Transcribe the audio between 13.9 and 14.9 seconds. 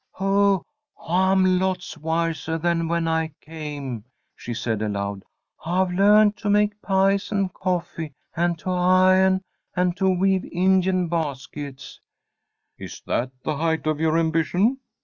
your ambition?"